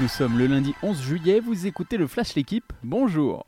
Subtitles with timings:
[0.00, 3.46] Nous sommes le lundi 11 juillet, vous écoutez le Flash L'équipe, bonjour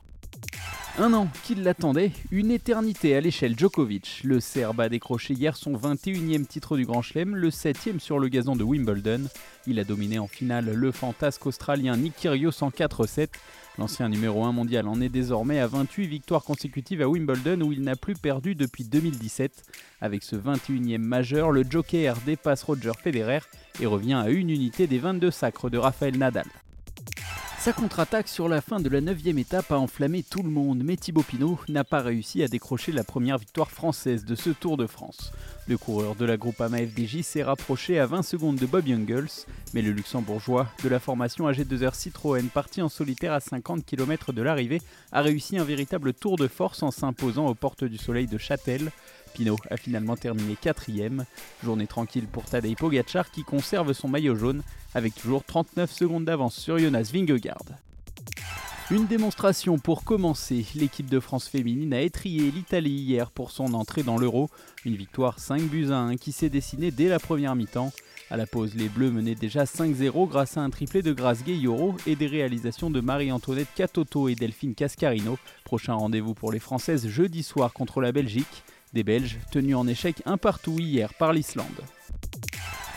[0.98, 4.22] un an qu'il l'attendait, une éternité à l'échelle Djokovic.
[4.24, 8.28] Le Serbe a décroché hier son 21e titre du Grand Chelem, le 7e sur le
[8.28, 9.22] gazon de Wimbledon.
[9.66, 13.28] Il a dominé en finale le fantasque australien Nick Kyrgios en 4-7.
[13.78, 17.82] L'ancien numéro 1 mondial en est désormais à 28 victoires consécutives à Wimbledon où il
[17.82, 19.64] n'a plus perdu depuis 2017.
[20.00, 23.40] Avec ce 21e majeur, le Joker dépasse Roger Federer
[23.80, 26.46] et revient à une unité des 22 sacres de Rafael Nadal.
[27.66, 30.96] Sa contre-attaque sur la fin de la 9 étape a enflammé tout le monde, mais
[30.96, 34.86] Thibaut Pinot n'a pas réussi à décrocher la première victoire française de ce Tour de
[34.86, 35.32] France.
[35.66, 39.46] Le coureur de la groupe AMA FDJ s'est rapproché à 20 secondes de Bob Jungels,
[39.74, 44.42] mais le luxembourgeois de la formation AG2R Citroën, parti en solitaire à 50 km de
[44.42, 44.80] l'arrivée,
[45.10, 48.92] a réussi un véritable tour de force en s'imposant aux portes du soleil de Châtel.
[49.70, 51.26] A finalement terminé quatrième.
[51.62, 54.62] Journée tranquille pour Tadej Pogacar qui conserve son maillot jaune
[54.94, 57.64] avec toujours 39 secondes d'avance sur Jonas Vingegaard.
[58.90, 60.64] Une démonstration pour commencer.
[60.74, 64.48] L'équipe de France féminine a étrié l'Italie hier pour son entrée dans l'Euro.
[64.84, 67.92] Une victoire 5 buts à 1 qui s'est dessinée dès la première mi-temps.
[68.30, 71.94] À la pause, les Bleus menaient déjà 5-0 grâce à un triplé de Grace Gayoro
[72.06, 75.36] et des réalisations de Marie-Antoinette Catoto et Delphine Cascarino.
[75.64, 78.62] Prochain rendez-vous pour les Françaises jeudi soir contre la Belgique.
[78.96, 81.66] Des Belges tenus en échec un partout hier par l'Islande.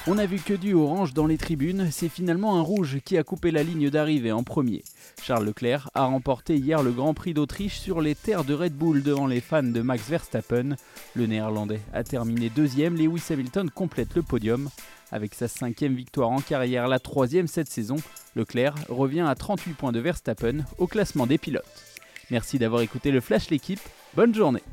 [0.07, 3.23] On n'a vu que du orange dans les tribunes, c'est finalement un rouge qui a
[3.25, 4.81] coupé la ligne d'arrivée en premier.
[5.21, 9.03] Charles Leclerc a remporté hier le Grand Prix d'Autriche sur les terres de Red Bull
[9.03, 10.77] devant les fans de Max Verstappen.
[11.15, 14.69] Le néerlandais a terminé deuxième, Lewis Hamilton complète le podium.
[15.11, 17.97] Avec sa cinquième victoire en carrière, la troisième cette saison,
[18.37, 21.65] Leclerc revient à 38 points de Verstappen au classement des pilotes.
[22.31, 23.81] Merci d'avoir écouté le Flash l'équipe,
[24.15, 24.63] bonne journée